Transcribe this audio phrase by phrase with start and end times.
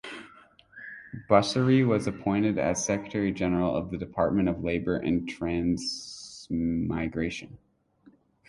[1.29, 7.59] Busiri was appointed as the Secretary General of the Department of Labor and Transmigration.